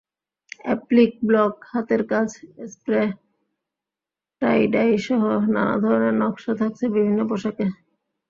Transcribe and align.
Applique, 0.65 1.11
block, 1.23 1.53
হাতের 1.71 2.01
কাজ, 2.03 2.29
spray, 2.71 3.01
টাইডাইসহ 4.41 5.21
নানা 5.55 5.75
ধরনের 5.83 6.15
নকশা 6.21 6.53
থাকছে 6.61 6.85
বিভিন্ন 6.95 7.19
পোশাকে। 7.29 7.65